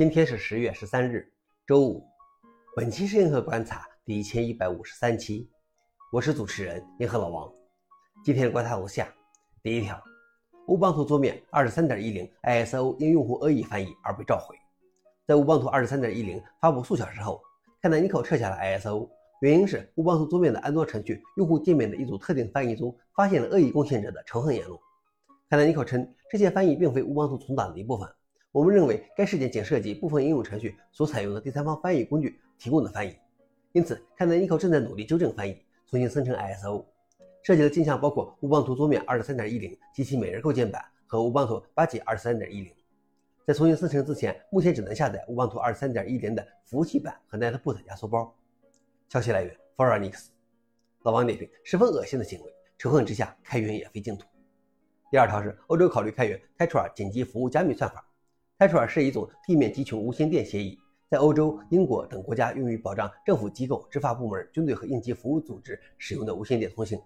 [0.00, 1.30] 今天是十月十三日，
[1.66, 2.02] 周五。
[2.74, 5.46] 本期是银河观察第一千一百五十三期，
[6.10, 7.52] 我是主持人银河老王。
[8.24, 9.12] 今天的观察如下：
[9.62, 10.02] 第一条，
[10.68, 14.56] 乌邦图桌面二十三点一零 ISO 因用户恶意翻译而被召回。
[15.26, 17.38] 在乌邦图二十三点一零发布数小时后
[17.82, 19.06] ，Canonical 撤下了 ISO，
[19.42, 24.80] 原因是乌邦图桌面的安装程序用户界面的一组特定翻译中发现了恶意贡献者的仇恨言论。
[25.50, 28.08] Canonical 称，这些翻译并非乌邦图存档的一部分。
[28.52, 33.16] 我们认为该事件仅涉及部分应用程序所采用的第三方翻译工具提供的翻译，
[33.70, 36.84] 因此看到 Nico 正在努力纠正翻译，重新生成 ISO。
[37.44, 42.72] 涉及的镜像包括乌邦图桌面23.10及其每日构建版和乌邦图八 G 23.10。
[43.46, 48.34] 在重新生成之前，目前只能下载乌邦图23.10的服务器版和 Netboot 压缩包。
[49.08, 50.32] 消息来源 f o r u n i x
[51.02, 54.26] 老王点评：十分恶心的行为，仇恨之下开源也非净土。
[55.08, 58.04] 第二条是欧洲考虑开源 Tetra 紧急服务加密算法。
[58.60, 60.78] Tetra 是一种地面集群无线电协议，
[61.08, 67.00] 在欧洲、英国等国家用于保障政府机构、执法部门、军队和应急服务组织使用的无线电通信。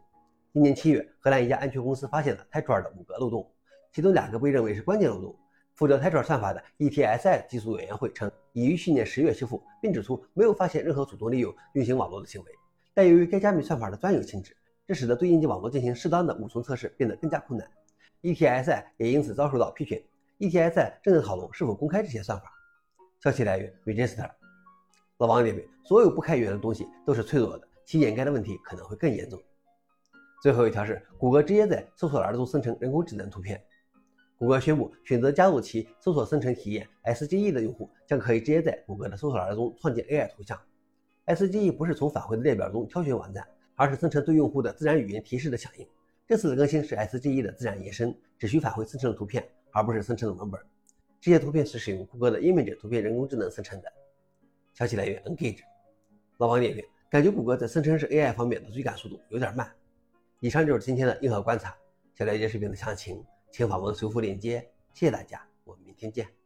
[0.53, 3.49] 今年七月，荷兰一家安全公司发现了 Tetra 的五个漏洞，
[3.93, 5.33] 其中两个被认为是关键漏洞。
[5.77, 12.51] 负责 Tetra 算法的 ETSI 技术委员会称，已于去年十月修复，并指出没有发现任何主动利用运行网络的行为。
[12.93, 14.57] 但由于该加密算法的专有性质，
[14.89, 17.71] 这使得对应急网络进行适当的五重测试变得更加困难。
[18.23, 20.03] ETSI 也因此遭受到批评。
[20.51, 22.53] ETSI 正在讨论是否公开这些算法。
[23.21, 24.31] 消息来源：Register。
[25.19, 29.41] 老王认为：所有不开源的东西都是脆弱的，其掩盖的问题可能会更严重。
[30.43, 33.63] 最后一条是，谷歌直接在搜索栏中生成人工智能图片。
[34.37, 40.61] 谷歌宣布，选择加入其搜索生成体验 SGE 的用户将可以直接在谷歌的搜索栏中创建 AI 图像。
[41.27, 45.87] SGE 不是从返回的列表中挑选网站，而是生成对用户的自然语言提示的响应。
[46.27, 49.47] 这次的更新是 SGE 的自然延伸，只需返回生成的图片。
[49.77, 50.61] 而不是生成的文本。
[51.21, 53.93] 这些图片是使用谷歌的 Image 图片人工智能生成的。
[54.73, 55.63] 消息来源：Engage。
[56.39, 59.69] 老王点评：感觉谷歌在生成式 AI 方面的追赶速度有点慢。
[60.39, 61.77] 以上就是今天的硬核观察。
[62.15, 63.21] 想了解视频的详情，
[63.51, 64.61] 请访问搜狐链接。
[64.93, 66.44] 谢谢大家，我们明天见。